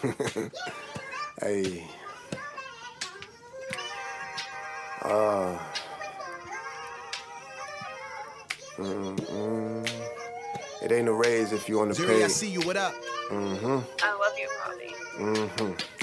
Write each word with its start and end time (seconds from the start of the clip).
hey. 1.42 1.86
Uh. 5.02 5.58
Mm-mm. 8.78 9.90
It 10.82 10.92
ain't 10.92 11.08
a 11.08 11.12
raise 11.12 11.52
if 11.52 11.68
you 11.68 11.80
on 11.80 11.88
the 11.88 11.94
Jerry, 11.94 12.24
I 12.24 12.28
see 12.28 12.48
you. 12.48 12.60
What 12.62 12.76
up? 12.78 12.94
Mm-hmm. 13.30 13.78
I 14.02 14.12
love 14.12 14.38
you, 14.38 14.48
Bobby. 14.64 14.94
Mm-hmm. 15.18 15.99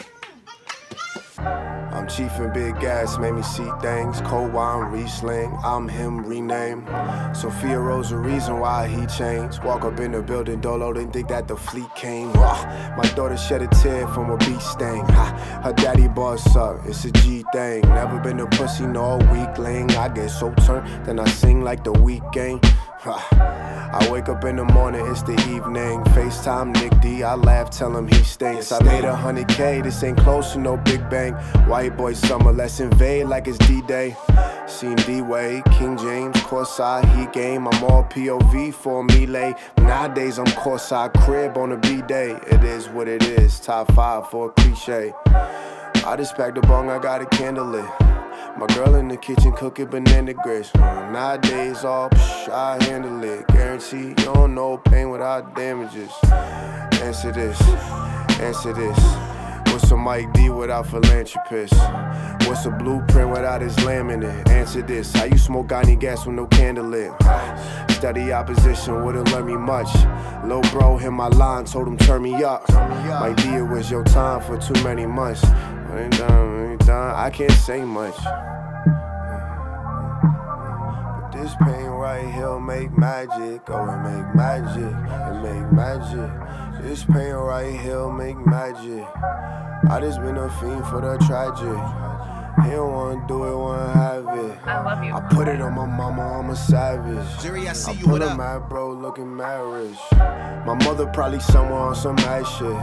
Chief 2.07 2.31
and 2.39 2.53
big 2.53 2.79
gas, 2.79 3.17
made 3.19 3.33
me 3.33 3.43
see 3.43 3.69
things. 3.81 4.21
Cold 4.21 4.53
wine, 4.53 4.91
Riesling, 4.91 5.55
I'm 5.63 5.87
him 5.87 6.25
renamed. 6.25 6.87
Sophia 7.35 7.79
Rose, 7.79 8.09
the 8.09 8.17
reason 8.17 8.59
why 8.59 8.87
he 8.87 9.05
changed. 9.07 9.61
Walk 9.63 9.83
up 9.83 9.99
in 9.99 10.13
the 10.13 10.21
building, 10.21 10.61
Dolo 10.61 10.93
didn't 10.93 11.11
think 11.11 11.27
that 11.27 11.47
the 11.47 11.55
fleet 11.55 11.93
came. 11.95 12.31
My 12.33 13.11
daughter 13.15 13.37
shed 13.37 13.61
a 13.61 13.67
tear 13.67 14.07
from 14.07 14.31
a 14.31 14.37
beat 14.37 14.61
stain. 14.61 15.05
Ha. 15.05 15.61
Her 15.63 15.73
daddy 15.73 16.07
boss 16.07 16.55
up, 16.55 16.77
it's 16.85 17.05
a 17.05 17.11
G 17.11 17.43
thing. 17.53 17.81
Never 17.81 18.19
been 18.19 18.39
a 18.39 18.47
pussy, 18.47 18.87
no 18.87 19.17
weakling. 19.31 19.91
I 19.91 20.07
get 20.09 20.29
so 20.29 20.53
turned, 20.65 21.05
then 21.05 21.19
I 21.19 21.25
sing 21.25 21.61
like 21.63 21.83
the 21.83 21.93
Weeknd. 21.93 22.63
I 23.99 24.11
wake 24.11 24.29
up 24.29 24.43
in 24.45 24.57
the 24.57 24.63
morning, 24.63 25.03
it's 25.07 25.23
the 25.23 25.33
evening. 25.49 26.03
FaceTime 26.13 26.71
Nick 26.75 27.01
D, 27.01 27.23
I 27.23 27.33
laugh, 27.33 27.71
tell 27.71 27.97
him 27.97 28.07
he 28.07 28.21
stinks. 28.23 28.71
I 28.71 28.83
made 28.83 29.03
a 29.03 29.15
hundred 29.15 29.47
K, 29.47 29.81
this 29.81 30.03
ain't 30.03 30.19
close 30.19 30.53
to 30.53 30.59
no 30.59 30.77
big 30.77 31.09
bang. 31.09 31.33
White 31.67 31.97
boy 31.97 32.13
summer, 32.13 32.51
let's 32.51 32.79
invade 32.79 33.25
like 33.25 33.47
it's 33.47 33.57
D 33.57 33.81
Day. 33.87 34.15
Seen 34.67 34.97
D 34.97 35.21
Wade, 35.21 35.63
King 35.71 35.97
James, 35.97 36.35
courtside, 36.37 37.05
he 37.15 37.25
game. 37.31 37.67
I'm 37.67 37.83
all 37.83 38.03
POV 38.03 38.71
for 38.71 39.03
melee. 39.03 39.55
Nowadays, 39.79 40.37
I'm 40.37 40.45
courtside 40.45 41.13
crib 41.21 41.57
on 41.57 41.71
a 41.71 41.77
B 41.77 42.03
day. 42.03 42.37
It 42.51 42.63
is 42.63 42.89
what 42.89 43.07
it 43.07 43.23
is, 43.23 43.59
top 43.59 43.91
five 43.93 44.29
for 44.29 44.49
a 44.49 44.51
cliche. 44.51 45.11
I 45.25 46.15
just 46.17 46.37
packed 46.37 46.53
the 46.53 46.61
bong, 46.61 46.91
I 46.91 46.99
got 46.99 47.23
a 47.23 47.25
candle 47.25 47.65
lit. 47.65 48.06
My 48.57 48.65
girl 48.73 48.95
in 48.95 49.07
the 49.07 49.17
kitchen 49.17 49.51
cooking 49.51 49.85
banana 49.85 50.33
grits. 50.33 50.73
Uh, 50.73 51.11
Nowadays, 51.11 51.85
all 51.85 52.09
psh, 52.09 52.49
I 52.49 52.83
handle 52.83 53.23
it. 53.23 53.45
Guarantee 53.49 54.07
you 54.07 54.15
don't 54.15 54.55
know 54.55 54.77
pain 54.79 55.11
without 55.11 55.55
damages. 55.55 56.11
Answer 57.03 57.31
this, 57.31 57.61
answer 58.39 58.73
this. 58.73 58.97
What's 59.71 59.91
a 59.91 59.95
Mike 59.95 60.33
D 60.33 60.49
without 60.49 60.87
philanthropist? 60.87 61.75
What's 62.47 62.65
a 62.65 62.71
blueprint 62.71 63.29
without 63.29 63.61
his 63.61 63.75
laminate? 63.77 64.49
Answer 64.49 64.81
this. 64.81 65.13
How 65.13 65.25
you 65.25 65.37
smoke 65.37 65.71
any 65.71 65.95
gas 65.95 66.25
with 66.25 66.35
no 66.35 66.47
candle 66.47 66.85
lit? 66.85 67.11
Study 67.91 68.31
opposition 68.31 69.05
wouldn't 69.05 69.31
learn 69.33 69.45
me 69.45 69.55
much. 69.55 69.93
Lil 70.45 70.61
bro 70.71 70.97
hit 70.97 71.11
my 71.11 71.27
line, 71.27 71.65
told 71.65 71.87
him 71.87 71.97
turn 71.97 72.23
me 72.23 72.43
up. 72.43 72.67
Mike 72.69 73.37
D, 73.37 73.49
it 73.49 73.61
was 73.61 73.91
your 73.91 74.03
time 74.03 74.41
for 74.41 74.57
too 74.57 74.81
many 74.83 75.05
months. 75.05 75.45
I 77.27 77.29
can't 77.29 77.51
say 77.51 77.83
much. 77.83 78.15
But 81.19 81.31
this 81.33 81.53
pain 81.55 81.87
right 81.87 82.25
here 82.33 82.57
make 82.57 82.97
magic. 82.97 83.63
Oh, 83.67 83.83
it 83.83 83.97
make 83.97 84.33
magic. 84.33 84.93
It 84.93 85.41
make 85.43 85.71
magic. 85.73 86.31
This 86.81 87.03
pain 87.03 87.33
right 87.33 87.77
here 87.81 88.09
make 88.09 88.37
magic. 88.45 89.05
I 89.89 89.99
just 89.99 90.21
been 90.21 90.37
a 90.37 90.49
fiend 90.59 90.85
for 90.87 91.01
the 91.01 91.17
tragic. 91.25 92.36
He 92.63 92.71
don't 92.71 92.91
wanna 92.91 93.27
do 93.27 93.43
it, 93.43 93.55
wanna 93.55 93.93
have 93.93 94.27
it. 94.39 94.57
I 94.65 94.83
love 94.83 95.03
you. 95.03 95.13
I 95.13 95.19
put 95.21 95.47
it 95.47 95.61
on 95.61 95.73
my 95.73 95.85
mama, 95.85 96.39
I'm 96.39 96.49
a 96.49 96.55
savage. 96.55 97.41
Jerry, 97.41 97.69
I 97.69 97.73
see 97.73 97.91
I 97.91 97.93
you. 97.95 98.05
put 98.05 98.21
What 98.21 98.23
a 98.23 98.35
mad 98.35 98.67
bro 98.67 98.91
looking 98.91 99.35
marriage. 99.35 99.97
My 100.65 100.73
mother 100.83 101.05
probably 101.07 101.39
somewhere 101.39 101.79
on 101.79 101.95
some 101.95 102.15
mad 102.15 102.45
shit. 102.45 102.75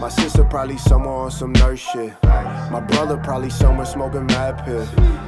My 0.00 0.08
sister 0.08 0.42
probably 0.42 0.78
somewhere 0.78 1.12
on 1.12 1.30
some 1.30 1.52
nurse 1.52 1.80
shit. 1.80 2.14
My 2.24 2.80
brother 2.80 3.18
probably 3.18 3.50
somewhere 3.50 3.86
smoking 3.86 4.26
mad 4.26 4.64
pill. 4.64 4.86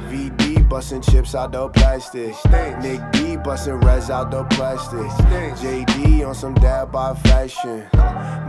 VD 0.09 0.42
busting 0.73 1.03
chips 1.03 1.35
out 1.35 1.51
the 1.51 1.69
plastic. 1.69 2.33
Nick 2.81 2.99
D 3.11 3.37
busting 3.37 3.79
res 3.81 4.09
out 4.09 4.31
the 4.31 4.43
plastic. 4.45 5.05
JD 5.61 6.27
on 6.27 6.33
some 6.33 6.55
dad 6.55 6.91
by 6.91 7.13
fashion. 7.13 7.87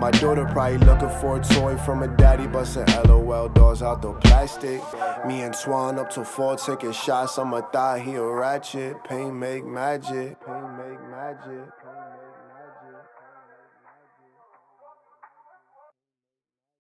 My 0.00 0.10
daughter 0.10 0.46
probably 0.46 0.78
looking 0.78 1.10
for 1.20 1.36
a 1.36 1.44
toy 1.44 1.76
from 1.76 2.02
a 2.02 2.08
daddy 2.08 2.46
busting 2.46 2.86
LOL 3.04 3.50
doors 3.50 3.82
out 3.82 4.00
the 4.00 4.14
plastic. 4.14 4.80
Me 5.26 5.42
and 5.42 5.54
Swan 5.54 5.98
up 5.98 6.08
to 6.12 6.24
four 6.24 6.56
taking 6.56 6.92
shots. 6.92 7.36
I'm 7.36 7.52
a 7.52 7.60
thigh, 7.60 7.98
he 7.98 8.14
a 8.14 8.22
ratchet. 8.22 9.04
Pain 9.04 9.38
make 9.38 9.66
magic. 9.66 10.40
Pain 10.46 10.76
make 10.78 11.00
magic. 11.10 11.83